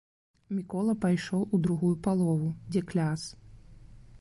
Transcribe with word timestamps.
Мікола 0.57 0.95
пайшоў 1.03 1.43
у 1.57 1.59
другую 1.65 1.91
палову, 2.07 2.49
дзе 2.73 2.81
кляс. 2.93 3.29